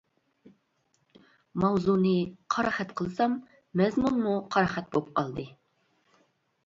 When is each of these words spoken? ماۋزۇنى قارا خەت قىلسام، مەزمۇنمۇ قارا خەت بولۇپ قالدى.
ماۋزۇنى 1.63 2.15
قارا 2.55 2.73
خەت 2.79 2.95
قىلسام، 3.01 3.37
مەزمۇنمۇ 3.83 4.35
قارا 4.57 4.73
خەت 4.75 4.93
بولۇپ 4.97 5.13
قالدى. 5.21 5.47